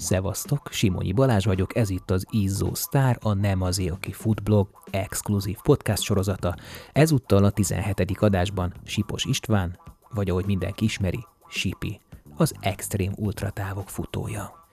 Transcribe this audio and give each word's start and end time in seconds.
Szevasztok, 0.00 0.68
Simonyi 0.70 1.12
Balázs 1.12 1.44
vagyok, 1.44 1.76
ez 1.76 1.90
itt 1.90 2.10
az 2.10 2.26
Izzó 2.30 2.74
Sztár, 2.74 3.18
a 3.22 3.32
Nem 3.32 3.62
az 3.62 3.78
aki 3.90 4.12
Foodblog 4.12 4.68
exkluzív 4.90 5.56
podcast 5.62 6.02
sorozata. 6.02 6.56
Ezúttal 6.92 7.44
a 7.44 7.50
17. 7.50 8.16
adásban 8.20 8.74
Sipos 8.84 9.24
István, 9.24 9.78
vagy 10.10 10.30
ahogy 10.30 10.46
mindenki 10.46 10.84
ismeri, 10.84 11.26
Sipi, 11.48 12.00
az 12.36 12.54
extrém 12.60 13.12
ultratávok 13.16 13.88
futója. 13.88 14.66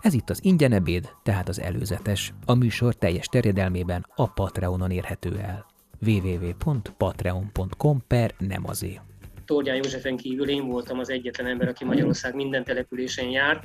Ez 0.00 0.14
itt 0.14 0.30
az 0.30 0.44
ingyenebéd, 0.44 1.10
tehát 1.22 1.48
az 1.48 1.60
előzetes. 1.60 2.34
A 2.44 2.54
műsor 2.54 2.94
teljes 2.94 3.26
terjedelmében 3.26 4.06
a 4.14 4.26
Patreonon 4.32 4.90
érhető 4.90 5.38
el. 5.38 5.66
www.patreon.com 6.06 8.02
per 8.06 8.34
nem 8.38 8.68
azé. 8.68 9.00
Tordján 9.44 9.76
Józsefen 9.76 10.16
kívül 10.16 10.48
én 10.48 10.66
voltam 10.66 10.98
az 10.98 11.10
egyetlen 11.10 11.46
ember, 11.46 11.68
aki 11.68 11.84
Magyarország 11.84 12.34
minden 12.34 12.64
településen 12.64 13.28
járt, 13.28 13.64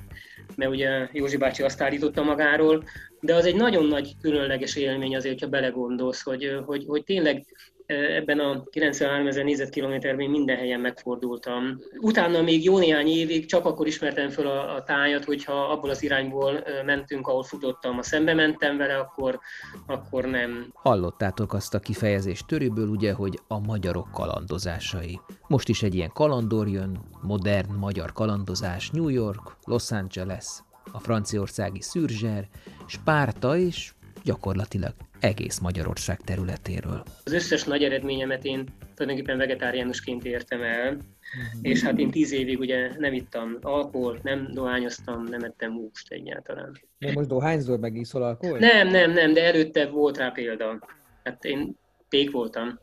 mert 0.55 0.71
ugye 0.71 1.07
Józsi 1.11 1.37
bácsi 1.37 1.63
azt 1.63 1.81
állította 1.81 2.23
magáról, 2.23 2.83
de 3.19 3.35
az 3.35 3.45
egy 3.45 3.55
nagyon 3.55 3.85
nagy 3.85 4.13
különleges 4.21 4.75
élmény 4.75 5.15
azért, 5.15 5.33
hogyha 5.33 5.49
belegondolsz, 5.49 6.21
hogy, 6.21 6.61
hogy, 6.65 6.85
hogy 6.87 7.03
tényleg 7.03 7.45
ebben 7.89 8.39
a 8.39 8.63
93 8.63 9.27
ezer 9.27 9.43
négyzetkilométerben 9.43 10.29
minden 10.29 10.57
helyen 10.57 10.79
megfordultam. 10.79 11.79
Utána 11.99 12.41
még 12.41 12.63
jó 12.63 12.77
néhány 12.77 13.07
évig 13.07 13.45
csak 13.45 13.65
akkor 13.65 13.87
ismertem 13.87 14.29
fel 14.29 14.45
a, 14.45 14.75
a 14.75 14.83
tájat, 14.83 15.25
hogyha 15.25 15.53
abból 15.53 15.89
az 15.89 16.03
irányból 16.03 16.63
mentünk, 16.85 17.27
ahol 17.27 17.43
futottam. 17.43 17.95
Ha 17.95 18.03
szembe 18.03 18.33
mentem 18.33 18.77
vele, 18.77 18.97
akkor, 18.97 19.39
akkor 19.87 20.25
nem. 20.25 20.71
Hallottátok 20.73 21.53
azt 21.53 21.73
a 21.73 21.79
kifejezést 21.79 22.47
törőből, 22.47 22.87
ugye, 22.87 23.13
hogy 23.13 23.39
a 23.47 23.59
magyarok 23.59 24.11
kalandozásai. 24.11 25.19
Most 25.47 25.69
is 25.69 25.83
egy 25.83 25.95
ilyen 25.95 26.11
kalandor 26.13 26.67
jön, 26.67 26.99
modern 27.21 27.73
magyar 27.73 28.11
kalandozás, 28.11 28.89
New 28.89 29.07
York, 29.07 29.57
Los 29.63 29.91
Angeles, 29.91 30.63
a 30.91 30.99
franciaországi 30.99 31.81
Szürzser, 31.81 32.47
Spárta 32.87 33.57
és 33.57 33.93
gyakorlatilag 34.23 34.93
egész 35.19 35.59
Magyarország 35.59 36.21
területéről. 36.21 37.03
Az 37.23 37.33
összes 37.33 37.63
nagy 37.63 37.83
eredményemet 37.83 38.45
én 38.45 38.67
tulajdonképpen 38.95 39.37
vegetáriánusként 39.37 40.25
értem 40.25 40.61
el, 40.61 40.91
mm-hmm. 40.91 41.59
és 41.61 41.83
hát 41.83 41.99
én 41.99 42.11
tíz 42.11 42.31
évig 42.31 42.59
ugye 42.59 42.91
nem 42.97 43.13
ittam 43.13 43.57
alkoholt, 43.61 44.23
nem 44.23 44.49
dohányoztam, 44.53 45.23
nem 45.23 45.43
ettem 45.43 45.71
húst 45.71 46.11
egyáltalán. 46.11 46.79
De 46.97 47.11
most 47.13 47.27
dohányzol, 47.27 47.77
meg 47.77 47.95
iszol 47.95 48.23
alkoholt? 48.23 48.59
Nem, 48.59 48.87
nem, 48.87 49.11
nem, 49.11 49.33
de 49.33 49.43
előtte 49.43 49.87
volt 49.87 50.17
rá 50.17 50.29
példa. 50.29 50.79
Hát 51.23 51.43
én 51.43 51.75
pék 52.09 52.31
voltam. 52.31 52.79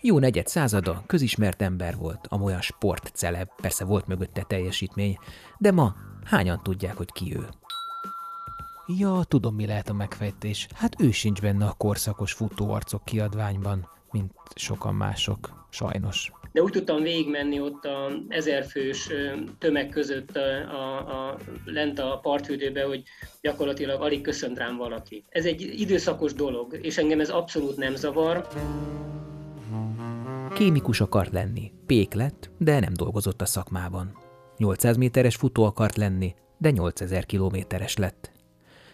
Jó 0.00 0.18
negyed 0.18 0.46
százada, 0.46 1.02
közismert 1.06 1.62
ember 1.62 1.96
volt, 1.96 2.26
amolyan 2.28 2.60
sportceleb, 2.60 3.48
persze 3.62 3.84
volt 3.84 4.06
mögötte 4.06 4.42
teljesítmény, 4.42 5.18
de 5.58 5.70
ma 5.70 5.94
hányan 6.26 6.60
tudják, 6.62 6.96
hogy 6.96 7.12
ki 7.12 7.36
ő? 7.36 7.48
Ja, 8.86 9.20
tudom, 9.28 9.54
mi 9.54 9.66
lehet 9.66 9.88
a 9.88 9.92
megfejtés. 9.92 10.68
Hát 10.74 11.00
ő 11.00 11.10
sincs 11.10 11.40
benne 11.40 11.66
a 11.66 11.74
korszakos 11.78 12.32
futóarcok 12.32 13.04
kiadványban, 13.04 13.88
mint 14.10 14.32
sokan 14.54 14.94
mások, 14.94 15.66
sajnos. 15.70 16.32
De 16.52 16.62
úgy 16.62 16.72
tudtam 16.72 17.02
végigmenni 17.02 17.60
ott 17.60 17.84
a 17.84 18.10
ezerfős 18.28 19.08
tömeg 19.58 19.88
között 19.88 20.36
a, 20.36 20.40
a, 20.70 20.96
a, 20.98 21.38
lent 21.64 21.98
a 21.98 22.18
parthődőbe, 22.22 22.84
hogy 22.84 23.02
gyakorlatilag 23.40 24.00
alig 24.00 24.20
köszönt 24.20 24.58
rám 24.58 24.76
valaki. 24.76 25.24
Ez 25.28 25.44
egy 25.44 25.80
időszakos 25.80 26.32
dolog, 26.32 26.78
és 26.82 26.98
engem 26.98 27.20
ez 27.20 27.30
abszolút 27.30 27.76
nem 27.76 27.94
zavar. 27.94 28.48
Kémikus 30.54 31.00
akart 31.00 31.32
lenni, 31.32 31.72
pék 31.86 32.14
lett, 32.14 32.50
de 32.58 32.80
nem 32.80 32.92
dolgozott 32.92 33.40
a 33.40 33.46
szakmában. 33.46 34.25
800 34.56 34.96
méteres 34.96 35.36
futó 35.36 35.64
akart 35.64 35.96
lenni, 35.96 36.34
de 36.58 36.70
8000 36.70 37.26
kilométeres 37.26 37.96
lett 37.96 38.34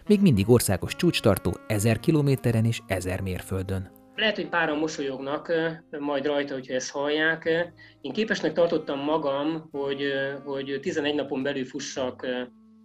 még 0.07 0.21
mindig 0.21 0.49
országos 0.49 0.95
csúcstartó 0.95 1.57
1000 1.67 1.99
kilométeren 1.99 2.65
és 2.65 2.81
1000 2.87 3.21
mérföldön. 3.21 3.91
Lehet, 4.15 4.35
hogy 4.35 4.49
páran 4.49 4.77
mosolyognak 4.77 5.53
majd 5.99 6.25
rajta, 6.25 6.53
hogyha 6.53 6.73
ezt 6.73 6.91
hallják. 6.91 7.49
Én 8.01 8.13
képesnek 8.13 8.53
tartottam 8.53 8.99
magam, 8.99 9.69
hogy, 9.71 10.01
hogy 10.45 10.79
11 10.81 11.15
napon 11.15 11.43
belül 11.43 11.65
fussak 11.65 12.27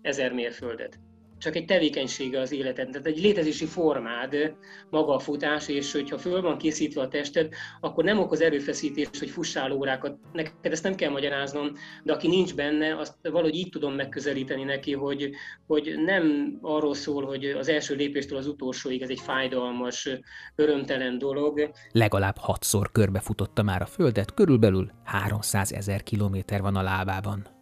1000 0.03 0.33
mérföldet 0.33 0.99
csak 1.38 1.56
egy 1.56 1.65
tevékenysége 1.65 2.41
az 2.41 2.53
életed, 2.53 2.91
tehát 2.91 3.06
egy 3.06 3.21
létezési 3.21 3.66
formád 3.66 4.54
maga 4.91 5.15
a 5.15 5.19
futás, 5.19 5.69
és 5.69 5.93
hogyha 5.93 6.19
föl 6.19 6.41
van 6.41 6.59
készítve 6.59 7.00
a 7.00 7.09
tested, 7.09 7.53
akkor 7.81 8.04
nem 8.04 8.19
okoz 8.19 8.41
erőfeszítés, 8.41 9.09
hogy 9.19 9.31
fussál 9.31 9.72
órákat. 9.72 10.19
Neked 10.32 10.72
ezt 10.72 10.82
nem 10.82 10.94
kell 10.94 11.10
magyaráznom, 11.10 11.72
de 12.04 12.12
aki 12.12 12.28
nincs 12.28 12.54
benne, 12.54 12.99
azt 12.99 13.15
valahogy 13.22 13.54
így 13.54 13.69
tudom 13.69 13.94
megközelíteni 13.94 14.65
neki, 14.65 14.93
hogy, 14.93 15.31
hogy 15.66 15.94
nem 16.04 16.59
arról 16.62 16.94
szól, 16.94 17.25
hogy 17.25 17.44
az 17.44 17.69
első 17.69 17.94
lépéstől 17.94 18.38
az 18.38 18.47
utolsóig 18.47 19.03
ez 19.03 19.10
egy 19.10 19.20
fájdalmas, 19.20 20.09
örömtelen 20.55 21.19
dolog. 21.19 21.70
Legalább 21.93 22.37
hatszor 22.38 22.93
körbefutotta 22.93 23.62
már 23.62 23.82
a 23.82 23.87
Földet, 23.87 24.34
körülbelül 24.34 24.91
300 25.05 25.72
ezer 25.72 26.03
kilométer 26.03 26.60
van 26.60 26.76
a 26.76 26.82
lábában. 26.82 27.57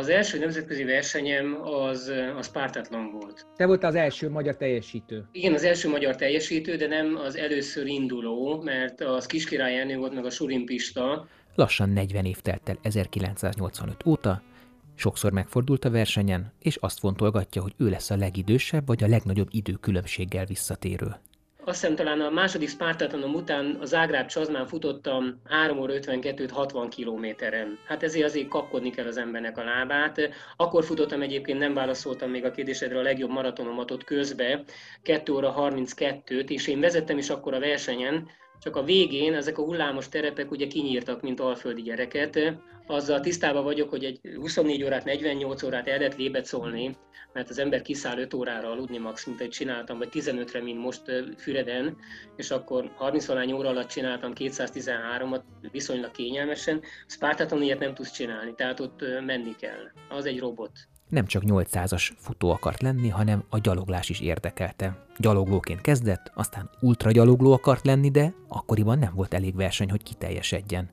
Az 0.00 0.08
első 0.08 0.38
nemzetközi 0.38 0.84
versenyem 0.84 1.60
az, 1.62 2.12
az 2.36 2.50
pártatlan 2.50 3.10
volt. 3.10 3.46
Te 3.56 3.66
volt 3.66 3.84
az 3.84 3.94
első 3.94 4.30
magyar 4.30 4.56
teljesítő. 4.56 5.28
Igen, 5.32 5.54
az 5.54 5.64
első 5.64 5.88
magyar 5.88 6.16
teljesítő, 6.16 6.76
de 6.76 6.86
nem 6.86 7.16
az 7.16 7.36
először 7.36 7.86
induló, 7.86 8.60
mert 8.64 9.00
az 9.00 9.26
Kiskirály 9.26 9.78
Ernő 9.78 9.96
volt 9.96 10.14
meg 10.14 10.24
a 10.24 10.30
Surin 10.30 10.64
Pista. 10.64 11.28
Lassan 11.54 11.88
40 11.88 12.24
év 12.24 12.40
telt 12.40 12.68
el 12.68 12.78
1985 12.82 14.06
óta, 14.06 14.42
sokszor 14.94 15.32
megfordult 15.32 15.84
a 15.84 15.90
versenyen, 15.90 16.52
és 16.58 16.76
azt 16.76 16.98
fontolgatja, 16.98 17.62
hogy 17.62 17.74
ő 17.76 17.88
lesz 17.88 18.10
a 18.10 18.16
legidősebb 18.16 18.86
vagy 18.86 19.02
a 19.02 19.08
legnagyobb 19.08 19.48
időkülönbséggel 19.50 20.44
visszatérő 20.44 21.16
azt 21.64 21.80
hiszem 21.80 21.96
talán 21.96 22.20
a 22.20 22.30
második 22.30 22.68
Spartatonom 22.68 23.34
után 23.34 23.76
a 23.80 23.84
Zágráb 23.84 24.26
Csazmán 24.26 24.66
futottam 24.66 25.40
3 25.44 25.78
óra 25.78 25.94
52 25.94 26.48
60 26.52 26.88
kilométeren. 26.88 27.78
Hát 27.86 28.02
ezért 28.02 28.24
azért 28.24 28.48
kapkodni 28.48 28.90
kell 28.90 29.06
az 29.06 29.16
embernek 29.16 29.58
a 29.58 29.64
lábát. 29.64 30.30
Akkor 30.56 30.84
futottam 30.84 31.22
egyébként, 31.22 31.58
nem 31.58 31.74
válaszoltam 31.74 32.30
még 32.30 32.44
a 32.44 32.50
kérdésedre 32.50 32.98
a 32.98 33.02
legjobb 33.02 33.30
maratonomat 33.30 33.90
ott 33.90 34.04
közbe, 34.04 34.62
2 35.02 35.32
óra 35.32 35.54
32-t, 35.58 36.48
és 36.48 36.66
én 36.66 36.80
vezettem 36.80 37.18
is 37.18 37.30
akkor 37.30 37.54
a 37.54 37.60
versenyen, 37.60 38.28
csak 38.60 38.76
a 38.76 38.82
végén 38.82 39.34
ezek 39.34 39.58
a 39.58 39.62
hullámos 39.62 40.08
terepek 40.08 40.50
ugye 40.50 40.66
kinyírtak, 40.66 41.22
mint 41.22 41.40
alföldi 41.40 41.82
gyereket. 41.82 42.38
Azzal 42.86 43.20
tisztában 43.20 43.64
vagyok, 43.64 43.90
hogy 43.90 44.04
egy 44.04 44.20
24 44.36 44.84
órát, 44.84 45.04
48 45.04 45.62
órát 45.62 45.88
el 45.88 45.98
lehet 45.98 46.16
lébecolni, 46.16 46.96
mert 47.32 47.50
az 47.50 47.58
ember 47.58 47.82
kiszáll 47.82 48.18
5 48.18 48.34
órára 48.34 48.70
aludni 48.70 48.98
max, 48.98 49.26
mint 49.26 49.40
egy 49.40 49.48
csináltam, 49.48 49.98
vagy 49.98 50.08
15-re, 50.12 50.62
mint 50.62 50.78
most 50.78 51.02
Füreden, 51.36 51.96
és 52.36 52.50
akkor 52.50 52.92
30 52.94 53.26
valány 53.26 53.52
óra 53.52 53.68
alatt 53.68 53.88
csináltam 53.88 54.32
213-at 54.34 55.42
viszonylag 55.70 56.10
kényelmesen. 56.10 56.82
Spartaton 57.06 57.62
ilyet 57.62 57.78
nem 57.78 57.94
tudsz 57.94 58.12
csinálni, 58.12 58.54
tehát 58.54 58.80
ott 58.80 59.04
menni 59.26 59.56
kell. 59.56 59.90
Az 60.08 60.26
egy 60.26 60.38
robot 60.38 60.72
nem 61.10 61.26
csak 61.26 61.42
800-as 61.46 62.10
futó 62.16 62.50
akart 62.50 62.82
lenni, 62.82 63.08
hanem 63.08 63.44
a 63.48 63.58
gyaloglás 63.58 64.08
is 64.08 64.20
érdekelte. 64.20 65.06
Gyaloglóként 65.18 65.80
kezdett, 65.80 66.30
aztán 66.34 66.70
ultragyalogló 66.80 67.52
akart 67.52 67.84
lenni, 67.84 68.10
de 68.10 68.32
akkoriban 68.48 68.98
nem 68.98 69.12
volt 69.14 69.34
elég 69.34 69.56
verseny, 69.56 69.90
hogy 69.90 70.02
kiteljesedjen. 70.02 70.90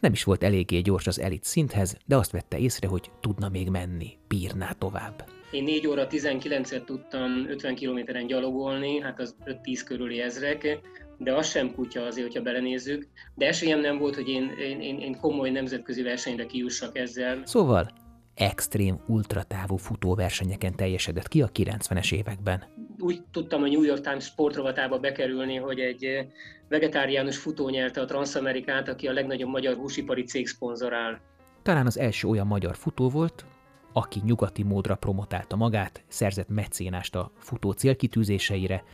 Nem 0.00 0.12
is 0.12 0.24
volt 0.24 0.42
eléggé 0.42 0.80
gyors 0.80 1.06
az 1.06 1.20
elit 1.20 1.44
szinthez, 1.44 1.96
de 2.06 2.16
azt 2.16 2.30
vette 2.30 2.58
észre, 2.58 2.88
hogy 2.88 3.10
tudna 3.20 3.48
még 3.48 3.68
menni, 3.68 4.16
bírná 4.28 4.70
tovább. 4.78 5.24
Én 5.50 5.64
4 5.64 5.86
óra 5.86 6.06
19-et 6.06 6.84
tudtam 6.84 7.46
50 7.48 7.74
kilométeren 7.74 8.26
gyalogolni, 8.26 9.00
hát 9.00 9.20
az 9.20 9.36
5-10 9.44 9.80
körüli 9.84 10.20
ezrek, 10.20 10.80
de 11.18 11.34
az 11.34 11.48
sem 11.48 11.74
kutya 11.74 12.02
azért, 12.02 12.26
hogyha 12.26 12.42
belenézzük. 12.42 13.08
De 13.34 13.46
esélyem 13.46 13.80
nem 13.80 13.98
volt, 13.98 14.14
hogy 14.14 14.28
én, 14.28 14.50
én, 14.80 14.98
én 14.98 15.16
komoly 15.20 15.50
nemzetközi 15.50 16.02
versenyre 16.02 16.46
kijussak 16.46 16.98
ezzel. 16.98 17.42
Szóval 17.44 18.03
extrém 18.34 19.00
ultratávú 19.06 19.76
futóversenyeken 19.76 20.74
teljesedett 20.74 21.28
ki 21.28 21.42
a 21.42 21.48
90-es 21.48 22.12
években. 22.12 22.64
Úgy 22.98 23.22
tudtam 23.30 23.62
a 23.62 23.66
New 23.66 23.82
York 23.82 24.00
Times 24.00 24.24
sportrovatába 24.24 24.98
bekerülni, 24.98 25.56
hogy 25.56 25.80
egy 25.80 26.04
eh, 26.04 26.26
vegetáriánus 26.68 27.36
futó 27.36 27.68
nyerte 27.68 28.00
a 28.00 28.04
Transamerikát, 28.04 28.88
aki 28.88 29.08
a 29.08 29.12
legnagyobb 29.12 29.50
magyar 29.50 29.74
húsipari 29.76 30.22
cég 30.22 30.46
szponzorál. 30.46 31.20
Talán 31.62 31.86
az 31.86 31.98
első 31.98 32.28
olyan 32.28 32.46
magyar 32.46 32.76
futó 32.76 33.08
volt, 33.08 33.44
aki 33.92 34.20
nyugati 34.24 34.62
módra 34.62 34.94
promotálta 34.94 35.56
magát, 35.56 36.04
szerzett 36.08 36.48
mecénást 36.48 37.14
a 37.14 37.30
futó 37.38 37.70
célkitűzéseire, 37.72 38.84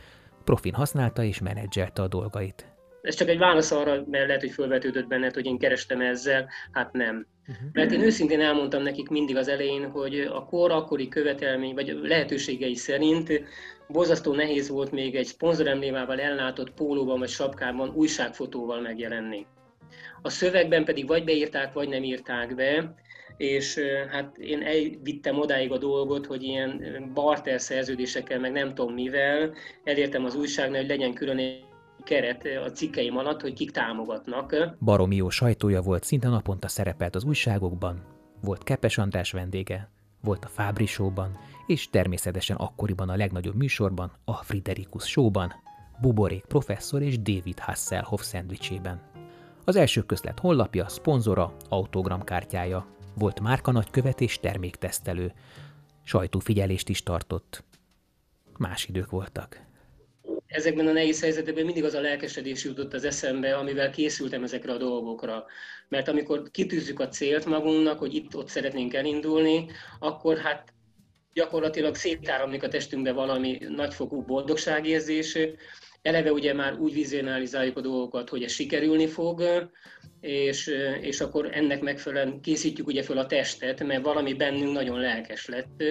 profin 0.43 0.73
használta 0.73 1.23
és 1.23 1.39
menedzselte 1.39 2.01
a 2.01 2.07
dolgait. 2.07 2.71
Ez 3.01 3.15
csak 3.15 3.29
egy 3.29 3.37
válasz 3.37 3.71
arra, 3.71 4.03
mert 4.09 4.27
lehet, 4.27 4.41
hogy 4.41 4.51
felvetődött 4.51 5.07
benned, 5.07 5.33
hogy 5.33 5.45
én 5.45 5.57
kerestem 5.57 6.01
ezzel, 6.01 6.49
hát 6.71 6.93
nem. 6.93 7.27
Uh-huh. 7.47 7.67
Mert 7.73 7.91
én 7.91 8.01
őszintén 8.01 8.41
elmondtam 8.41 8.83
nekik 8.83 9.09
mindig 9.09 9.35
az 9.35 9.47
elején, 9.47 9.89
hogy 9.89 10.19
a 10.19 10.45
kor 10.45 10.71
akkori 10.71 11.07
követelmény, 11.07 11.73
vagy 11.73 11.99
lehetőségei 12.01 12.75
szerint 12.75 13.43
borzasztó 13.87 14.33
nehéz 14.33 14.69
volt 14.69 14.91
még 14.91 15.15
egy 15.15 15.25
szponzoremlémával 15.25 16.19
ellátott 16.19 16.71
pólóban 16.71 17.19
vagy 17.19 17.29
sapkában 17.29 17.91
újságfotóval 17.95 18.81
megjelenni. 18.81 19.45
A 20.21 20.29
szövegben 20.29 20.85
pedig 20.85 21.07
vagy 21.07 21.23
beírták, 21.23 21.73
vagy 21.73 21.89
nem 21.89 22.03
írták 22.03 22.55
be, 22.55 22.95
és 23.37 23.79
hát 24.09 24.37
én 24.37 24.61
elvittem 24.61 25.39
odáig 25.39 25.71
a 25.71 25.77
dolgot, 25.77 26.25
hogy 26.25 26.43
ilyen 26.43 27.11
barter 27.13 27.61
szerződésekkel, 27.61 28.39
meg 28.39 28.51
nem 28.51 28.73
tudom 28.73 28.93
mivel, 28.93 29.53
elértem 29.83 30.25
az 30.25 30.35
újságnál, 30.35 30.79
hogy 30.79 30.89
legyen 30.89 31.13
külön 31.13 31.39
keret 32.03 32.45
a 32.65 32.71
cikkeim 32.71 33.17
alatt, 33.17 33.41
hogy 33.41 33.53
kik 33.53 33.71
támogatnak. 33.71 34.55
Baromi 34.79 35.15
jó 35.15 35.29
sajtója 35.29 35.81
volt, 35.81 36.03
szinte 36.03 36.27
naponta 36.27 36.67
szerepelt 36.67 37.15
az 37.15 37.23
újságokban, 37.23 38.03
volt 38.41 38.63
Kepes 38.63 38.97
András 38.97 39.31
vendége, 39.31 39.89
volt 40.21 40.45
a 40.45 40.47
Fábri 40.47 40.85
Show-ban, 40.85 41.37
és 41.67 41.89
természetesen 41.89 42.55
akkoriban 42.55 43.09
a 43.09 43.15
legnagyobb 43.15 43.55
műsorban, 43.55 44.11
a 44.25 44.33
Friderikus 44.33 45.05
Show-ban, 45.05 45.53
Buborék 46.01 46.45
professzor 46.45 47.01
és 47.01 47.19
David 47.19 47.59
Hasselhoff 47.59 48.21
szendvicsében. 48.21 49.01
Az 49.65 49.75
első 49.75 50.01
közlet 50.01 50.39
honlapja, 50.39 50.87
szponzora, 50.87 51.55
autogramkártyája, 51.69 52.85
volt 53.15 53.39
márka 53.39 53.71
nagykövet 53.71 54.21
és 54.21 54.39
terméktesztelő, 54.39 55.33
sajtófigyelést 56.03 56.89
is 56.89 57.03
tartott. 57.03 57.63
Más 58.57 58.85
idők 58.85 59.09
voltak 59.09 59.69
ezekben 60.51 60.87
a 60.87 60.91
nehéz 60.91 61.21
helyzetekben 61.21 61.65
mindig 61.65 61.83
az 61.83 61.93
a 61.93 62.01
lelkesedés 62.01 62.63
jutott 62.63 62.93
az 62.93 63.03
eszembe, 63.03 63.55
amivel 63.55 63.89
készültem 63.89 64.43
ezekre 64.43 64.71
a 64.71 64.77
dolgokra. 64.77 65.45
Mert 65.87 66.07
amikor 66.07 66.51
kitűzzük 66.51 66.99
a 66.99 67.07
célt 67.07 67.45
magunknak, 67.45 67.99
hogy 67.99 68.13
itt-ott 68.13 68.47
szeretnénk 68.47 68.93
elindulni, 68.93 69.65
akkor 69.99 70.37
hát 70.37 70.73
gyakorlatilag 71.33 71.95
szétáramlik 71.95 72.63
a 72.63 72.67
testünkbe 72.67 73.11
valami 73.11 73.57
nagyfokú 73.69 74.21
boldogságérzés. 74.21 75.37
Eleve 76.01 76.31
ugye 76.31 76.53
már 76.53 76.73
úgy 76.79 76.93
vizionalizáljuk 76.93 77.77
a 77.77 77.81
dolgokat, 77.81 78.29
hogy 78.29 78.43
ez 78.43 78.51
sikerülni 78.51 79.07
fog, 79.07 79.43
és, 80.19 80.71
és 81.01 81.21
akkor 81.21 81.49
ennek 81.51 81.81
megfelelően 81.81 82.41
készítjük 82.41 82.87
ugye 82.87 83.03
föl 83.03 83.17
a 83.17 83.25
testet, 83.25 83.83
mert 83.83 84.03
valami 84.03 84.33
bennünk 84.33 84.73
nagyon 84.73 84.99
lelkes 84.99 85.47
lett. 85.47 85.83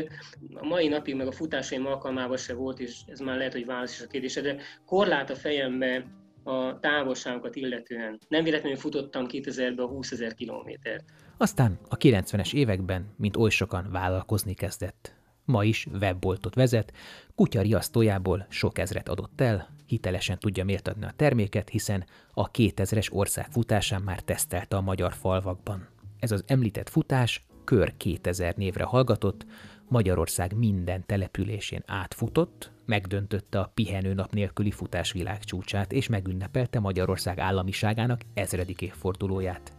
A 0.55 0.67
mai 0.67 0.89
napig, 0.89 1.15
meg 1.15 1.27
a 1.27 1.33
futásaim 1.33 1.87
alkalmával 1.87 2.37
se 2.37 2.55
volt, 2.55 2.81
és 2.81 3.01
ez 3.07 3.21
már 3.21 3.37
lehet, 3.37 3.53
hogy 3.53 3.67
válasz 3.67 3.99
is 3.99 4.05
a 4.05 4.09
kérdésre, 4.09 4.41
de 4.41 4.57
korlát 4.87 5.31
a 5.31 5.35
fejembe 5.35 6.07
a 6.43 6.79
távolságokat 6.79 7.56
illetően. 7.56 8.19
Nem 8.29 8.45
véletlenül 8.45 8.79
futottam 8.79 9.27
2000-ben 9.29 9.87
20 9.87 10.11
ezer 10.11 10.35
kilométert. 10.35 11.05
Aztán 11.37 11.79
a 11.89 11.97
90-es 11.97 12.55
években, 12.55 13.15
mint 13.17 13.37
oly 13.37 13.51
sokan 13.51 13.89
vállalkozni 13.91 14.55
kezdett. 14.55 15.19
Ma 15.45 15.65
is 15.65 15.87
webboltot 16.01 16.55
vezet, 16.55 16.93
kutya 17.35 17.61
riasztójából 17.61 18.47
sok 18.49 18.79
ezret 18.79 19.09
adott 19.09 19.41
el, 19.41 19.69
hitelesen 19.87 20.39
tudja 20.39 20.65
mértadni 20.65 21.05
a 21.05 21.13
terméket, 21.17 21.69
hiszen 21.69 22.05
a 22.33 22.51
2000-es 22.51 23.13
ország 23.13 23.47
futásán 23.51 24.03
már 24.03 24.21
tesztelte 24.21 24.77
a 24.77 24.81
magyar 24.81 25.13
falvakban. 25.13 25.89
Ez 26.19 26.31
az 26.31 26.45
említett 26.47 26.89
futás 26.89 27.45
Kör 27.65 27.97
2000 27.97 28.57
névre 28.57 28.85
hallgatott, 28.85 29.47
Magyarország 29.89 30.57
minden 30.57 31.07
településén 31.07 31.83
átfutott, 31.87 32.71
megdöntötte 32.87 33.61
a 33.61 33.71
pihenőnap 33.75 34.33
nélküli 34.33 34.71
futás 34.71 35.13
világcsúcsát, 35.13 35.93
és 35.93 36.09
megünnepelte 36.09 36.81
Magyarország 36.81 37.39
államiságának 37.39 38.21
ezredik 38.35 38.83
évfordulóját. 38.83 39.73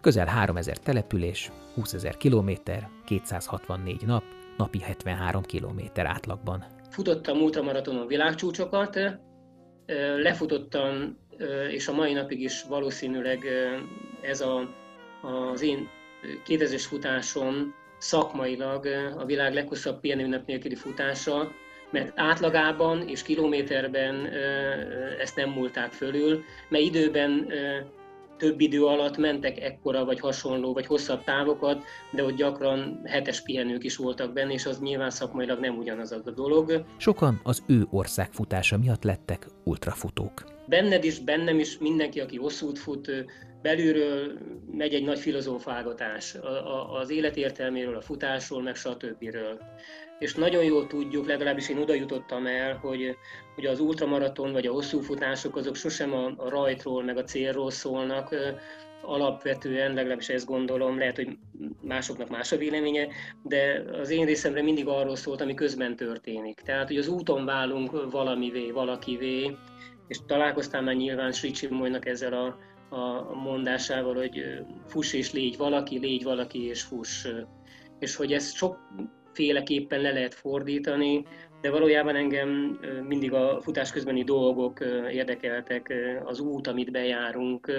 Közel 0.00 0.26
3000 0.26 0.78
település, 0.78 1.50
20 1.74 1.92
ezer 1.92 2.16
kilométer, 2.16 2.88
264 3.04 4.02
nap, 4.06 4.22
napi 4.62 4.80
73 4.80 5.42
kilométer 5.42 6.06
átlagban. 6.06 6.64
Futottam 6.90 7.40
ultramaratonon 7.40 8.06
világcsúcsokat, 8.06 8.98
lefutottam, 10.16 11.18
és 11.70 11.88
a 11.88 11.92
mai 11.92 12.12
napig 12.12 12.40
is 12.40 12.62
valószínűleg 12.62 13.44
ez 14.22 14.40
a, 14.40 14.68
az 15.22 15.62
én 15.62 15.88
2000-es 16.46 16.84
futásom 16.88 17.74
szakmailag 17.98 18.86
a 19.18 19.24
világ 19.24 19.54
leghosszabb 19.54 20.00
pihenőnap 20.00 20.46
nélküli 20.46 20.74
futása, 20.74 21.50
mert 21.90 22.12
átlagában 22.14 23.08
és 23.08 23.22
kilométerben 23.22 24.26
ezt 25.20 25.36
nem 25.36 25.50
múlták 25.50 25.92
fölül, 25.92 26.44
mert 26.68 26.84
időben 26.84 27.52
több 28.42 28.60
idő 28.60 28.84
alatt 28.84 29.16
mentek 29.16 29.60
ekkora 29.60 30.04
vagy 30.04 30.20
hasonló, 30.20 30.72
vagy 30.72 30.86
hosszabb 30.86 31.24
távokat, 31.24 31.84
de 32.12 32.24
ott 32.24 32.36
gyakran 32.36 33.00
hetes 33.04 33.42
pihenők 33.42 33.84
is 33.84 33.96
voltak 33.96 34.32
benne, 34.32 34.52
és 34.52 34.66
az 34.66 34.80
nyilván 34.80 35.10
szakmailag 35.10 35.60
nem 35.60 35.78
ugyanaz 35.78 36.12
a 36.12 36.30
dolog. 36.30 36.84
Sokan 36.96 37.40
az 37.42 37.62
ő 37.66 37.86
ország 37.90 38.32
futása 38.32 38.78
miatt 38.78 39.02
lettek 39.02 39.46
ultrafutók. 39.64 40.51
Benned 40.66 41.04
is, 41.04 41.18
bennem 41.18 41.58
is 41.58 41.78
mindenki, 41.78 42.20
aki 42.20 42.36
hosszút 42.36 42.78
fut, 42.78 43.10
belülről 43.62 44.38
megy 44.72 44.94
egy 44.94 45.04
nagy 45.04 45.18
filozófálgatás. 45.18 46.36
Az 47.00 47.10
életértelméről, 47.10 47.96
a 47.96 48.00
futásról, 48.00 48.62
meg 48.62 48.74
stb 48.74 49.24
és 50.22 50.34
nagyon 50.34 50.64
jól 50.64 50.86
tudjuk, 50.86 51.26
legalábbis 51.26 51.68
én 51.68 51.78
oda 51.78 51.94
jutottam 51.94 52.46
el, 52.46 52.74
hogy, 52.76 53.16
hogy 53.54 53.66
az 53.66 53.80
ultramaraton 53.80 54.52
vagy 54.52 54.66
a 54.66 54.72
hosszú 54.72 55.00
futások 55.00 55.56
azok 55.56 55.76
sosem 55.76 56.12
a, 56.12 56.32
a 56.36 56.48
rajtról 56.48 57.02
meg 57.02 57.16
a 57.16 57.24
célról 57.24 57.70
szólnak, 57.70 58.34
alapvetően, 59.02 59.94
legalábbis 59.94 60.28
ezt 60.28 60.46
gondolom, 60.46 60.98
lehet, 60.98 61.16
hogy 61.16 61.28
másoknak 61.80 62.28
más 62.28 62.52
a 62.52 62.56
véleménye, 62.56 63.08
de 63.42 63.84
az 64.00 64.10
én 64.10 64.24
részemre 64.24 64.62
mindig 64.62 64.86
arról 64.86 65.16
szólt, 65.16 65.40
ami 65.40 65.54
közben 65.54 65.96
történik. 65.96 66.60
Tehát, 66.60 66.86
hogy 66.86 66.96
az 66.96 67.08
úton 67.08 67.44
válunk 67.44 68.10
valamivé, 68.10 68.70
valakivé, 68.70 69.56
és 70.12 70.18
találkoztál 70.26 70.82
már 70.82 70.94
nyilván 70.94 71.32
Sricsi 71.32 71.66
Molynak 71.66 72.06
ezzel 72.06 72.32
a, 72.32 72.58
a 72.96 73.34
mondásával, 73.34 74.14
hogy 74.14 74.62
fuss 74.86 75.12
és 75.12 75.32
légy 75.32 75.56
valaki, 75.56 75.98
légy 75.98 76.22
valaki 76.22 76.66
és 76.66 76.82
fuss. 76.82 77.26
És 77.98 78.16
hogy 78.16 78.32
ez 78.32 78.54
sok 78.54 78.78
féleképpen 79.32 80.00
le 80.00 80.10
lehet 80.10 80.34
fordítani, 80.34 81.24
de 81.60 81.70
valójában 81.70 82.16
engem 82.16 82.78
mindig 83.06 83.32
a 83.32 83.60
futás 83.60 83.92
közbeni 83.92 84.24
dolgok 84.24 84.80
érdekeltek, 85.10 85.94
az 86.24 86.40
út, 86.40 86.66
amit 86.66 86.90
bejárunk, 86.90 87.72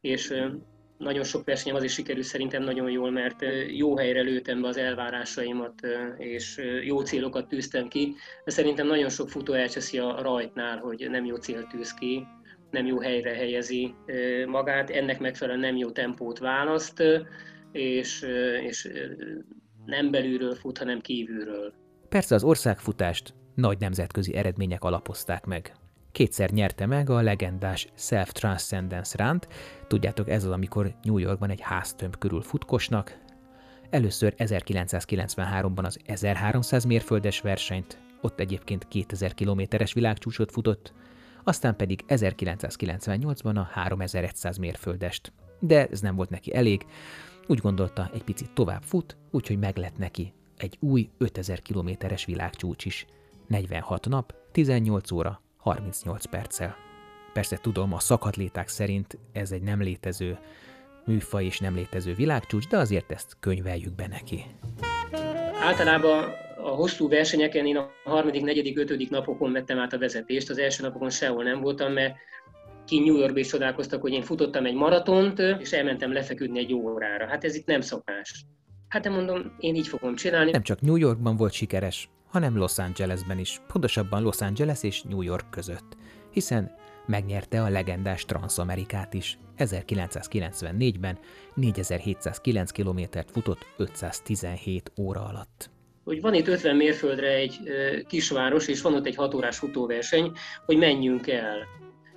és 0.00 0.34
nagyon 1.02 1.24
sok 1.24 1.44
versenyem 1.44 1.76
azért 1.76 1.92
sikerül 1.92 2.22
szerintem 2.22 2.62
nagyon 2.62 2.90
jól, 2.90 3.10
mert 3.10 3.44
jó 3.76 3.96
helyre 3.96 4.20
lőttem 4.20 4.60
be 4.60 4.68
az 4.68 4.76
elvárásaimat, 4.76 5.74
és 6.18 6.60
jó 6.84 7.00
célokat 7.00 7.48
tűztem 7.48 7.88
ki. 7.88 8.14
De 8.44 8.50
szerintem 8.50 8.86
nagyon 8.86 9.08
sok 9.08 9.28
futó 9.28 9.52
elcseszi 9.52 9.98
a 9.98 10.22
rajtnál, 10.22 10.78
hogy 10.78 11.06
nem 11.10 11.24
jó 11.24 11.36
cél 11.36 11.66
tűz 11.66 11.94
ki, 11.94 12.26
nem 12.70 12.86
jó 12.86 13.00
helyre 13.00 13.34
helyezi 13.34 13.94
magát, 14.46 14.90
ennek 14.90 15.20
megfelelően 15.20 15.64
nem 15.64 15.76
jó 15.76 15.90
tempót 15.90 16.38
választ, 16.38 17.02
és, 17.72 18.26
és 18.62 18.88
nem 19.84 20.10
belülről 20.10 20.54
fut, 20.54 20.78
hanem 20.78 21.00
kívülről. 21.00 21.72
Persze 22.08 22.34
az 22.34 22.44
országfutást 22.44 23.34
nagy 23.54 23.78
nemzetközi 23.78 24.34
eredmények 24.34 24.84
alapozták 24.84 25.44
meg. 25.44 25.72
Kétszer 26.12 26.50
nyerte 26.50 26.86
meg 26.86 27.10
a 27.10 27.20
legendás 27.20 27.88
Self 27.94 28.32
Transcendence 28.32 29.16
Ránt, 29.16 29.48
tudjátok 29.86 30.28
ez 30.28 30.44
az, 30.44 30.50
amikor 30.50 30.94
New 31.02 31.18
Yorkban 31.18 31.50
egy 31.50 31.60
háztömb 31.60 32.16
körül 32.18 32.42
futkosnak, 32.42 33.18
először 33.90 34.34
1993-ban 34.38 35.84
az 35.84 35.98
1300 36.04 36.84
mérföldes 36.84 37.40
versenyt, 37.40 37.98
ott 38.20 38.40
egyébként 38.40 38.88
2000 38.88 39.34
kilométeres 39.34 39.92
világcsúcsot 39.92 40.50
futott, 40.50 40.92
aztán 41.44 41.76
pedig 41.76 42.04
1998-ban 42.08 43.56
a 43.56 43.68
3100 43.72 44.56
mérföldest. 44.56 45.32
De 45.60 45.86
ez 45.86 46.00
nem 46.00 46.16
volt 46.16 46.30
neki 46.30 46.54
elég, 46.54 46.86
úgy 47.46 47.58
gondolta, 47.58 48.10
egy 48.14 48.24
picit 48.24 48.50
tovább 48.54 48.82
fut, 48.82 49.16
úgyhogy 49.30 49.58
meg 49.58 49.76
lett 49.76 49.98
neki 49.98 50.32
egy 50.56 50.76
új 50.80 51.10
5000 51.18 51.62
kilométeres 51.62 52.24
világcsúcs 52.24 52.84
is. 52.84 53.06
46 53.46 54.08
nap, 54.08 54.34
18 54.52 55.10
óra, 55.10 55.40
38 55.62 56.24
perccel. 56.24 56.76
Persze 57.32 57.56
tudom, 57.56 57.92
a 57.92 57.98
szakatléták 57.98 58.68
szerint 58.68 59.18
ez 59.32 59.52
egy 59.52 59.62
nem 59.62 59.82
létező 59.82 60.38
műfaj 61.04 61.44
és 61.44 61.58
nem 61.58 61.74
létező 61.74 62.14
világcsúcs, 62.14 62.68
de 62.68 62.76
azért 62.76 63.12
ezt 63.12 63.36
könyveljük 63.40 63.94
be 63.94 64.06
neki. 64.06 64.44
Általában 65.60 66.24
a 66.64 66.68
hosszú 66.68 67.08
versenyeken 67.08 67.66
én 67.66 67.76
a 67.76 67.90
harmadik, 68.04 68.42
negyedik, 68.42 68.78
ötödik 68.78 69.10
napokon 69.10 69.52
vettem 69.52 69.78
át 69.78 69.92
a 69.92 69.98
vezetést, 69.98 70.50
az 70.50 70.58
első 70.58 70.82
napokon 70.82 71.10
sehol 71.10 71.44
nem 71.44 71.60
voltam, 71.60 71.92
mert 71.92 72.16
ki 72.86 72.98
New 72.98 73.16
Yorkba 73.16 73.38
is 73.38 73.46
csodálkoztak, 73.46 74.00
hogy 74.00 74.12
én 74.12 74.22
futottam 74.22 74.66
egy 74.66 74.74
maratont, 74.74 75.38
és 75.38 75.72
elmentem 75.72 76.12
lefeküdni 76.12 76.58
egy 76.58 76.74
órára. 76.74 77.26
Hát 77.26 77.44
ez 77.44 77.54
itt 77.54 77.66
nem 77.66 77.80
szokás. 77.80 78.44
Hát 78.88 79.04
nem 79.04 79.12
mondom, 79.12 79.56
én 79.58 79.74
így 79.74 79.88
fogom 79.88 80.14
csinálni. 80.14 80.50
Nem 80.50 80.62
csak 80.62 80.80
New 80.80 80.96
Yorkban 80.96 81.36
volt 81.36 81.52
sikeres, 81.52 82.08
hanem 82.32 82.56
Los 82.56 82.78
Angelesben 82.78 83.38
is, 83.38 83.60
pontosabban 83.66 84.22
Los 84.22 84.40
Angeles 84.40 84.82
és 84.82 85.02
New 85.02 85.22
York 85.22 85.50
között, 85.50 85.96
hiszen 86.30 86.74
megnyerte 87.06 87.62
a 87.62 87.68
legendás 87.68 88.24
Transamerikát 88.24 89.14
is. 89.14 89.38
1994-ben 89.58 91.18
4709 91.54 92.70
kilométert 92.70 93.30
futott 93.30 93.66
517 93.76 94.92
óra 94.96 95.24
alatt. 95.24 95.70
Hogy 96.04 96.20
van 96.20 96.34
itt 96.34 96.48
50 96.48 96.76
mérföldre 96.76 97.28
egy 97.28 97.58
kisváros, 98.06 98.68
és 98.68 98.82
van 98.82 98.94
ott 98.94 99.06
egy 99.06 99.14
6 99.14 99.34
órás 99.34 99.58
futóverseny, 99.58 100.32
hogy 100.66 100.76
menjünk 100.76 101.28
el 101.28 101.66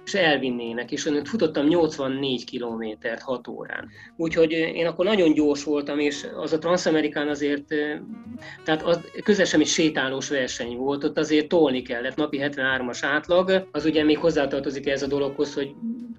és 0.06 0.14
elvinnének, 0.14 0.92
és 0.92 1.06
én 1.06 1.26
futottam 1.26 1.68
84 1.68 2.46
kilométert 2.46 3.22
6 3.22 3.48
órán. 3.48 3.90
Úgyhogy 4.18 4.52
én 4.52 4.86
akkor 4.86 5.06
nagyon 5.06 5.34
gyors 5.34 5.64
voltam, 5.64 6.00
és 6.00 6.28
az 6.36 6.54
a 6.54 6.58
Transamerikán 6.58 7.28
azért, 7.28 7.66
tehát 8.64 8.84
az 8.84 9.00
közösen 9.24 9.60
egy 9.60 9.68
sétálós 9.68 10.30
verseny 10.30 10.76
volt, 10.76 11.04
ott 11.04 11.18
azért 11.18 11.48
tolni 11.48 11.82
kellett, 11.82 12.16
napi 12.16 12.40
73-as 12.42 13.00
átlag, 13.02 13.68
az 13.72 13.86
ugye 13.86 14.04
még 14.04 14.18
hozzátartozik 14.18 14.88
ez 14.88 15.04
a 15.04 15.08
dologhoz, 15.08 15.54
hogy, 15.54 15.72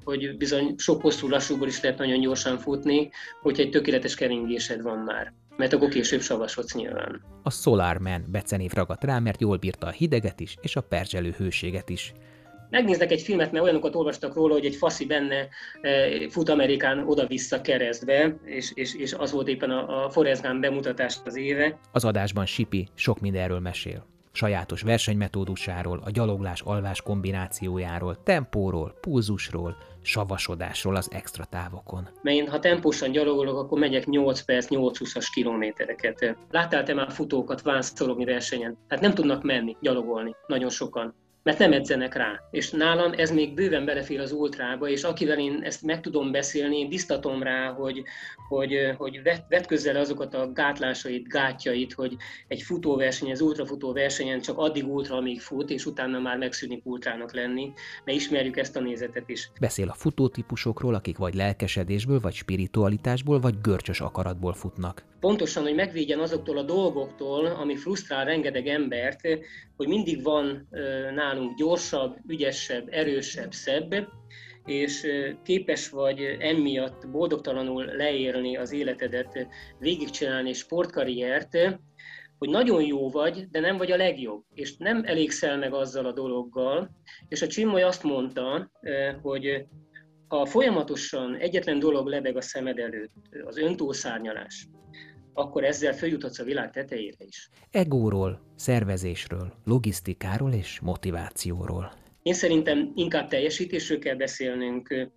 hogy 0.05 0.37
bizony 0.37 0.75
sok 0.77 1.01
hosszú 1.01 1.29
lassúból 1.29 1.69
is 1.69 1.83
lehet 1.83 1.99
nagyon 1.99 2.21
gyorsan 2.21 2.59
futni, 2.59 3.11
hogyha 3.43 3.63
egy 3.63 3.71
tökéletes 3.71 4.15
keringésed 4.15 4.83
van 4.83 4.99
már 4.99 5.33
mert 5.57 5.73
akkor 5.73 5.89
később 5.89 6.21
savasodsz 6.21 6.75
nyilván. 6.75 7.21
A 7.43 7.51
Solar 7.51 7.99
Man 7.99 8.25
becenév 8.29 8.73
ragadt 8.73 9.05
rá, 9.05 9.19
mert 9.19 9.41
jól 9.41 9.57
bírta 9.57 9.87
a 9.87 9.91
hideget 9.91 10.41
is, 10.41 10.57
és 10.61 10.77
a 10.77 10.81
perzselő 10.81 11.35
hőséget 11.37 11.89
is 11.89 12.13
megnéznek 12.71 13.11
egy 13.11 13.23
filmet, 13.23 13.53
mert 13.53 13.65
olyanokat 13.65 13.95
olvastak 13.95 14.35
róla, 14.35 14.53
hogy 14.53 14.65
egy 14.65 14.77
faszi 14.77 15.07
benne 15.07 15.49
e, 15.81 16.29
fut 16.31 16.49
Amerikán 16.49 17.09
oda-vissza 17.09 17.61
keresztbe, 17.61 18.37
és, 18.45 18.71
és, 18.75 18.95
és 18.95 19.13
az 19.13 19.33
volt 19.33 19.49
éppen 19.49 19.71
a, 19.71 20.05
a 20.05 20.11
Forrest 20.11 20.43
Gump 20.43 20.61
bemutatás 20.61 21.17
az 21.25 21.37
éve. 21.37 21.79
Az 21.93 22.05
adásban 22.05 22.47
Sipi 22.47 22.89
sok 22.95 23.21
mindenről 23.21 23.61
mesél. 23.61 24.07
Sajátos 24.33 24.83
versenymetódusáról, 24.83 26.03
a 26.05 26.11
gyaloglás-alvás 26.11 27.03
kombinációjáról, 27.03 28.23
tempóról, 28.23 28.99
pulzusról, 29.01 29.77
savasodásról 30.03 30.97
az 30.97 31.09
extra 31.13 31.45
távokon. 31.45 32.09
Mert 32.23 32.37
én, 32.37 32.49
ha 32.49 32.59
tempósan 32.59 33.11
gyalogolok, 33.11 33.59
akkor 33.59 33.79
megyek 33.79 34.07
8 34.07 34.41
perc, 34.41 34.67
8-20-as 34.71 35.27
kilométereket. 35.35 36.37
Láttál 36.51 36.83
te 36.83 36.95
már 36.95 37.11
futókat 37.11 37.63
vánszorogni 37.63 38.25
versenyen? 38.25 38.79
Hát 38.89 39.01
nem 39.01 39.15
tudnak 39.15 39.43
menni, 39.43 39.77
gyalogolni, 39.81 40.35
nagyon 40.47 40.71
sokan 40.71 41.15
mert 41.47 41.59
nem 41.59 41.73
edzenek 41.73 42.15
rá. 42.15 42.41
És 42.51 42.71
nálam 42.71 43.13
ez 43.17 43.31
még 43.31 43.55
bőven 43.55 43.85
belefér 43.85 44.21
az 44.21 44.33
ultrába, 44.33 44.89
és 44.89 45.03
akivel 45.03 45.39
én 45.39 45.61
ezt 45.63 45.83
meg 45.83 46.01
tudom 46.01 46.31
beszélni, 46.33 46.79
én 46.79 46.89
biztatom 46.89 47.43
rá, 47.43 47.73
hogy, 47.73 48.03
hogy, 48.49 48.95
hogy 48.97 49.23
vet, 49.49 49.67
közel 49.67 49.97
azokat 49.97 50.35
a 50.35 50.53
gátlásait, 50.53 51.29
gátjait, 51.29 51.93
hogy 51.93 52.17
egy 52.49 52.63
futóverseny, 52.63 53.31
az 53.31 53.41
ultrafutó 53.41 53.93
versenyen 53.93 54.41
csak 54.41 54.59
addig 54.59 54.87
ultra, 54.87 55.17
amíg 55.17 55.41
fut, 55.41 55.71
és 55.71 55.87
utána 55.87 56.19
már 56.19 56.39
megszűnik 56.39 56.87
ultrának 56.87 57.35
lenni, 57.35 57.73
mert 58.05 58.19
ismerjük 58.19 58.57
ezt 58.57 58.77
a 58.77 58.81
nézetet 58.81 59.29
is. 59.29 59.51
Beszél 59.61 59.89
a 59.89 59.95
futótípusokról, 59.95 60.95
akik 60.95 61.19
vagy 61.19 61.35
lelkesedésből, 61.35 62.21
vagy 62.21 62.35
spiritualitásból, 62.35 63.41
vagy 63.41 63.61
görcsös 63.61 64.01
akaratból 64.01 64.53
futnak 64.53 65.05
pontosan, 65.27 65.63
hogy 65.63 65.75
megvédjen 65.75 66.21
azoktól 66.21 66.59
a 66.59 66.63
dolgoktól, 66.63 67.47
ami 67.47 67.77
frusztrál 67.77 68.25
rengeteg 68.25 68.67
embert, 68.67 69.21
hogy 69.77 69.89
mindig 69.89 70.23
van 70.23 70.69
nálunk 71.15 71.57
gyorsabb, 71.57 72.17
ügyesebb, 72.29 72.89
erősebb, 72.91 73.53
szebb, 73.53 73.95
és 74.65 75.07
képes 75.43 75.89
vagy 75.89 76.21
emiatt 76.39 77.09
boldogtalanul 77.11 77.85
leérni 77.85 78.57
az 78.57 78.73
életedet, 78.73 79.47
végigcsinálni 79.79 80.53
sportkarriert, 80.53 81.59
hogy 82.39 82.49
nagyon 82.49 82.83
jó 82.83 83.11
vagy, 83.11 83.49
de 83.51 83.61
nem 83.61 83.77
vagy 83.77 83.91
a 83.93 83.97
legjobb, 83.97 84.43
és 84.55 84.77
nem 84.77 85.03
elégszel 85.05 85.59
meg 85.59 85.75
azzal 85.75 86.07
a 86.07 86.13
dologgal. 86.13 86.91
És 87.29 87.43
a 87.43 87.47
Csimmoly 87.47 87.83
azt 87.83 88.03
mondta, 88.03 88.71
hogy 89.23 89.67
ha 90.29 90.47
folyamatosan 90.47 91.37
egyetlen 91.37 91.79
dolog 91.79 92.07
lebeg 92.07 92.37
a 92.37 92.41
szemed 92.41 92.79
előtt, 92.79 93.13
az 93.45 93.59
öntúlszárnyalás, 93.59 94.69
akkor 95.37 95.65
ezzel 95.65 95.93
följuthatsz 95.95 96.39
a 96.39 96.45
világ 96.45 96.71
tetejére 96.71 97.25
is. 97.25 97.51
Egóról, 97.71 98.41
szervezésről, 98.55 99.53
logisztikáról 99.65 100.53
és 100.53 100.81
motivációról. 100.81 101.93
Én 102.23 102.35
szerintem 102.35 102.93
inkább 102.95 103.29
teljesítésről 103.29 103.99
kell 103.99 104.17
beszélnünk, 104.17 105.11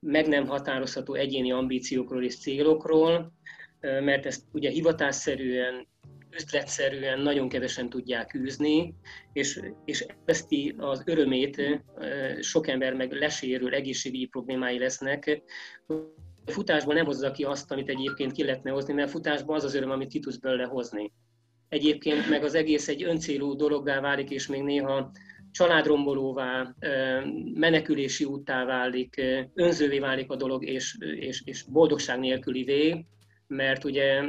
meg 0.00 0.28
nem 0.28 0.46
határozható 0.46 1.14
egyéni 1.14 1.52
ambíciókról 1.52 2.24
és 2.24 2.38
célokról, 2.38 3.32
mert 3.80 4.26
ezt 4.26 4.42
ugye 4.52 4.70
hivatásszerűen, 4.70 5.88
üzletszerűen 6.30 7.20
nagyon 7.20 7.48
kevesen 7.48 7.88
tudják 7.88 8.34
űzni, 8.34 8.94
és, 9.32 9.60
és 9.84 10.06
veszti 10.24 10.74
az 10.78 11.02
örömét, 11.06 11.82
sok 12.40 12.68
ember 12.68 12.94
meg 12.94 13.12
lesérül, 13.12 13.74
egészségügyi 13.74 14.26
problémái 14.26 14.78
lesznek, 14.78 15.42
futásból 16.46 16.94
nem 16.94 17.04
hozza 17.04 17.30
ki 17.30 17.44
azt, 17.44 17.72
amit 17.72 17.88
egyébként 17.88 18.32
ki 18.32 18.44
lehetne 18.44 18.70
hozni, 18.70 18.92
mert 18.92 19.10
futásban 19.10 19.56
az 19.56 19.64
az 19.64 19.74
öröm, 19.74 19.90
amit 19.90 20.08
ki 20.08 20.18
tudsz 20.18 20.36
belőle 20.36 20.64
hozni. 20.64 21.12
Egyébként 21.68 22.28
meg 22.28 22.44
az 22.44 22.54
egész 22.54 22.88
egy 22.88 23.02
öncélú 23.02 23.56
dologgá 23.56 24.00
válik, 24.00 24.30
és 24.30 24.46
még 24.46 24.62
néha 24.62 25.10
családrombolóvá, 25.50 26.74
menekülési 27.54 28.24
úttá 28.24 28.64
válik, 28.64 29.22
önzővé 29.54 29.98
válik 29.98 30.30
a 30.30 30.36
dolog, 30.36 30.64
és, 30.64 30.96
és, 31.00 31.42
és 31.44 31.62
boldogság 31.62 32.18
nélkülivé, 32.18 33.06
mert 33.46 33.84
ugye 33.84 34.22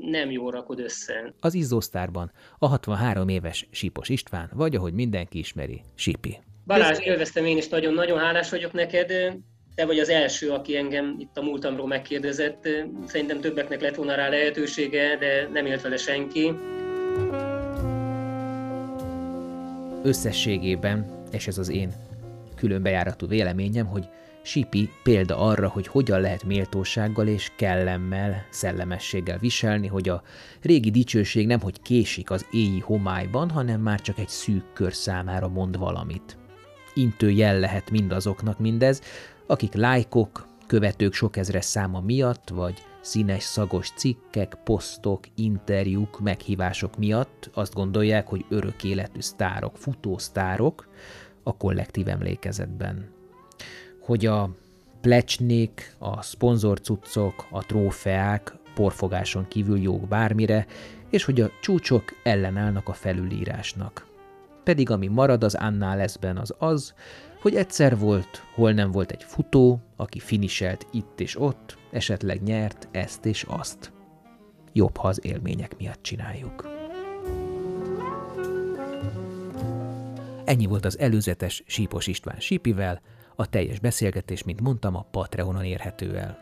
nem 0.00 0.30
jól 0.30 0.50
rakod 0.50 0.80
össze. 0.80 1.34
Az 1.40 1.54
Izzósztárban 1.54 2.32
a 2.58 2.66
63 2.66 3.28
éves 3.28 3.68
Sipos 3.70 4.08
István, 4.08 4.50
vagy 4.54 4.74
ahogy 4.74 4.92
mindenki 4.92 5.38
ismeri, 5.38 5.80
Sipi. 5.94 6.38
Balázs, 6.66 6.98
élveztem 6.98 7.44
én 7.44 7.56
is 7.56 7.68
nagyon, 7.68 7.94
nagyon 7.94 8.18
hálás 8.18 8.50
vagyok 8.50 8.72
neked 8.72 9.36
te 9.74 9.86
vagy 9.86 9.98
az 9.98 10.08
első, 10.08 10.50
aki 10.50 10.76
engem 10.76 11.16
itt 11.18 11.36
a 11.36 11.42
múltamról 11.42 11.86
megkérdezett. 11.86 12.68
Szerintem 13.06 13.40
többeknek 13.40 13.80
lett 13.80 13.94
volna 13.94 14.14
rá 14.14 14.28
lehetősége, 14.28 15.16
de 15.16 15.48
nem 15.52 15.66
élt 15.66 15.82
vele 15.82 15.96
senki. 15.96 16.52
Összességében, 20.02 21.22
és 21.32 21.46
ez 21.46 21.58
az 21.58 21.68
én 21.68 21.92
különbejáratú 22.56 23.26
véleményem, 23.26 23.86
hogy 23.86 24.08
Sipi 24.46 24.90
példa 25.02 25.38
arra, 25.38 25.68
hogy 25.68 25.86
hogyan 25.86 26.20
lehet 26.20 26.44
méltósággal 26.44 27.26
és 27.26 27.50
kellemmel, 27.56 28.46
szellemességgel 28.50 29.38
viselni, 29.38 29.86
hogy 29.86 30.08
a 30.08 30.22
régi 30.62 30.90
dicsőség 30.90 31.46
nem 31.46 31.60
hogy 31.60 31.82
késik 31.82 32.30
az 32.30 32.46
éji 32.50 32.80
homályban, 32.80 33.50
hanem 33.50 33.80
már 33.80 34.00
csak 34.00 34.18
egy 34.18 34.28
szűk 34.28 34.72
kör 34.72 34.94
számára 34.94 35.48
mond 35.48 35.78
valamit. 35.78 36.36
Intő 36.94 37.30
jel 37.30 37.58
lehet 37.58 37.90
mindazoknak 37.90 38.58
mindez, 38.58 39.00
akik 39.46 39.74
lájkok, 39.74 40.46
követők 40.66 41.12
sok 41.12 41.36
ezres 41.36 41.64
száma 41.64 42.00
miatt, 42.00 42.48
vagy 42.48 42.82
színes 43.00 43.42
szagos 43.42 43.90
cikkek, 43.96 44.58
posztok, 44.64 45.24
interjúk, 45.34 46.20
meghívások 46.20 46.96
miatt 46.96 47.50
azt 47.54 47.74
gondolják, 47.74 48.28
hogy 48.28 48.44
örök 48.48 48.84
életű 48.84 49.20
sztárok, 49.20 49.76
futósztárok 49.76 50.88
a 51.42 51.56
kollektív 51.56 52.08
emlékezetben. 52.08 53.10
Hogy 54.00 54.26
a 54.26 54.50
plecsnék, 55.00 55.94
a 55.98 56.22
szponzorcuccok, 56.22 57.46
a 57.50 57.64
trófeák 57.64 58.54
porfogáson 58.74 59.48
kívül 59.48 59.78
jók 59.78 60.08
bármire, 60.08 60.66
és 61.10 61.24
hogy 61.24 61.40
a 61.40 61.50
csúcsok 61.60 62.04
ellenállnak 62.22 62.88
a 62.88 62.92
felülírásnak. 62.92 64.06
Pedig 64.64 64.90
ami 64.90 65.06
marad 65.06 65.44
az 65.44 65.54
annál 65.54 65.96
leszben 65.96 66.36
az 66.36 66.54
az, 66.58 66.94
hogy 67.44 67.56
egyszer 67.56 67.98
volt, 67.98 68.44
hol 68.54 68.72
nem 68.72 68.90
volt 68.90 69.10
egy 69.10 69.22
futó, 69.22 69.80
aki 69.96 70.18
finiselt 70.18 70.86
itt 70.92 71.20
és 71.20 71.40
ott, 71.40 71.78
esetleg 71.90 72.42
nyert 72.42 72.88
ezt 72.90 73.26
és 73.26 73.44
azt. 73.48 73.92
Jobb, 74.72 74.96
ha 74.96 75.08
az 75.08 75.24
élmények 75.24 75.76
miatt 75.76 76.02
csináljuk. 76.02 76.68
Ennyi 80.44 80.66
volt 80.66 80.84
az 80.84 80.98
előzetes 80.98 81.62
Sípos 81.66 82.06
István 82.06 82.40
Sípivel, 82.40 83.00
a 83.36 83.46
teljes 83.46 83.78
beszélgetés, 83.78 84.42
mint 84.42 84.60
mondtam, 84.60 84.96
a 84.96 85.06
Patreonon 85.10 85.64
érhető 85.64 86.16
el. 86.16 86.38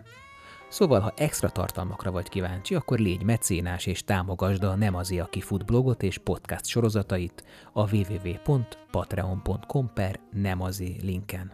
Szóval, 0.72 1.00
ha 1.00 1.12
extra 1.16 1.48
tartalmakra 1.48 2.10
vagy 2.10 2.28
kíváncsi, 2.28 2.74
akkor 2.74 2.98
légy 2.98 3.22
mecénás 3.22 3.86
és 3.86 4.04
támogasd 4.04 4.62
a 4.62 4.74
Nem 4.74 4.94
az 4.94 5.12
aki 5.12 5.40
fut 5.40 5.64
blogot 5.64 6.02
és 6.02 6.18
podcast 6.18 6.66
sorozatait 6.66 7.44
a 7.72 7.94
www.patreon.com 7.94 9.90
per 9.94 10.20
nemazé 10.30 10.96
linken. 11.02 11.52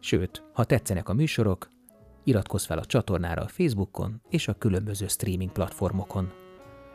Sőt, 0.00 0.42
ha 0.52 0.64
tetszenek 0.64 1.08
a 1.08 1.12
műsorok, 1.14 1.68
iratkozz 2.24 2.64
fel 2.64 2.78
a 2.78 2.84
csatornára 2.84 3.42
a 3.42 3.48
Facebookon 3.48 4.22
és 4.30 4.48
a 4.48 4.54
különböző 4.54 5.06
streaming 5.06 5.52
platformokon. 5.52 6.32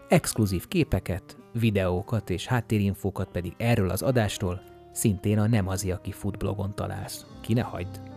Exkluzív 0.09 0.67
képeket, 0.67 1.37
videókat 1.53 2.29
és 2.29 2.45
háttérinfókat 2.47 3.27
pedig 3.27 3.53
erről 3.57 3.89
az 3.89 4.01
adásról 4.01 4.61
szintén 4.91 5.39
a 5.39 5.47
Nem 5.47 5.67
az 5.67 5.85
aki 5.85 6.11
fut 6.11 6.37
blogon 6.37 6.75
találsz. 6.75 7.25
Ki 7.41 7.53
ne 7.53 7.61
hagyd! 7.61 8.14